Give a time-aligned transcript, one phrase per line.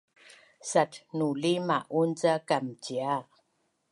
[0.69, 3.15] Satnuli ma’un ca kamcia’